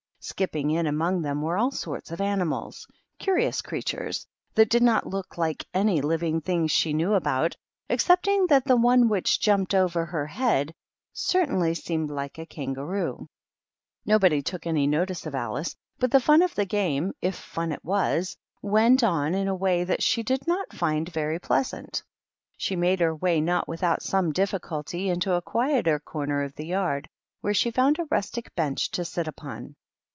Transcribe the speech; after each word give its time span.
Skipping 0.23 0.69
in 0.69 0.85
among 0.85 1.23
them 1.23 1.41
were 1.41 1.57
all 1.57 1.71
sorts 1.71 2.11
of 2.11 2.21
animals,— 2.21 2.87
curious 3.19 3.63
creatures,— 3.63 4.27
^that 4.55 4.69
did 4.69 4.83
not 4.83 5.07
look 5.07 5.35
like 5.35 5.65
any 5.73 5.99
living 5.99 6.41
things 6.41 6.69
she 6.69 6.93
knew 6.93 7.15
about, 7.15 7.57
excepting 7.89 8.45
that 8.45 8.65
the 8.65 8.75
one 8.77 9.07
which 9.09 9.39
jumped 9.39 9.73
over 9.73 10.05
her 10.05 10.27
head 10.27 10.75
certainly 11.11 11.73
seemed 11.73 12.11
like 12.11 12.37
a 12.37 12.45
kangaroo. 12.45 13.27
Nobody 14.05 14.43
took 14.43 14.67
any 14.67 14.85
notice 14.85 15.25
of 15.25 15.33
Alice, 15.33 15.75
but 15.97 16.11
the 16.11 16.19
fun 16.19 16.43
of 16.43 16.53
the 16.53 16.65
game, 16.65 17.13
if 17.19 17.35
fun 17.35 17.71
it 17.71 17.83
was, 17.83 18.37
went 18.61 19.03
on 19.03 19.33
in 19.33 19.47
a 19.47 19.55
way 19.55 19.83
that• 19.83 19.99
she 20.03 20.21
did 20.21 20.45
not 20.45 20.71
find 20.71 21.09
very 21.09 21.39
pleasant. 21.39 22.03
She 22.57 22.75
made 22.75 22.99
her 22.99 23.15
way, 23.15 23.41
not 23.41 23.67
without 23.67 24.03
some 24.03 24.31
diflBculty, 24.33 25.07
into 25.07 25.33
a 25.33 25.41
quieter 25.41 25.99
corner 25.99 26.43
of 26.43 26.53
the 26.53 26.67
yard, 26.67 27.09
where 27.41 27.55
she 27.55 27.71
found 27.71 27.97
a 27.97 28.05
rustic 28.11 28.53
bench 28.53 28.91
to 28.91 29.03
sit 29.03 29.27
upon. 29.27 29.75